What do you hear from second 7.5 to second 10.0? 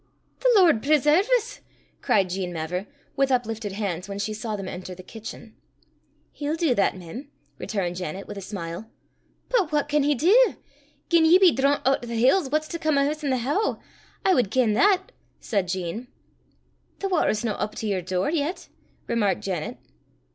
returned Janet, with a smile. "But what